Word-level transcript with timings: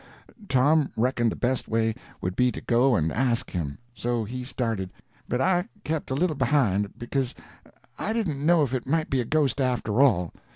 Tom 0.49 0.89
reckoned 0.97 1.31
the 1.31 1.35
best 1.35 1.67
way 1.67 1.93
would 2.21 2.35
be 2.35 2.51
to 2.53 2.59
go 2.59 2.95
and 2.95 3.11
ask 3.11 3.51
him. 3.51 3.77
So 3.93 4.23
he 4.23 4.43
started; 4.43 4.91
but 5.29 5.39
I 5.39 5.69
kept 5.83 6.09
a 6.09 6.15
little 6.15 6.35
behind, 6.35 6.97
because 6.97 7.35
I 7.99 8.11
didn't 8.11 8.43
know 8.43 8.65
but 8.65 8.73
it 8.73 8.87
might 8.87 9.11
be 9.11 9.21
a 9.21 9.25
ghost, 9.25 9.61
after 9.61 10.01
all. 10.01 10.33